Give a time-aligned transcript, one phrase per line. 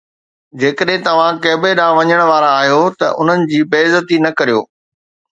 [0.61, 4.63] جيڪڏهن توهان ڪعبي ڏانهن وڃڻ وارا آهيو ته انهن جي بي عزتي نه ڪريو